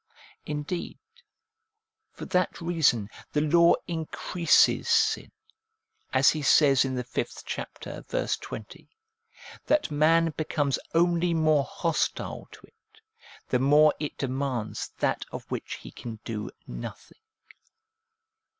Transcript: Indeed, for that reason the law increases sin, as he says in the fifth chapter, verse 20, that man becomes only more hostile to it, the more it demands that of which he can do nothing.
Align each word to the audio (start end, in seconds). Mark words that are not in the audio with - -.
Indeed, 0.47 0.97
for 2.11 2.25
that 2.25 2.59
reason 2.59 3.07
the 3.33 3.41
law 3.41 3.75
increases 3.85 4.89
sin, 4.89 5.31
as 6.11 6.31
he 6.31 6.41
says 6.41 6.83
in 6.83 6.95
the 6.95 7.03
fifth 7.03 7.43
chapter, 7.45 8.03
verse 8.09 8.35
20, 8.37 8.89
that 9.67 9.91
man 9.91 10.33
becomes 10.35 10.79
only 10.95 11.35
more 11.35 11.63
hostile 11.65 12.47
to 12.51 12.65
it, 12.65 13.01
the 13.49 13.59
more 13.59 13.93
it 13.99 14.17
demands 14.17 14.89
that 14.97 15.23
of 15.31 15.45
which 15.51 15.75
he 15.75 15.91
can 15.91 16.19
do 16.25 16.49
nothing. 16.65 17.21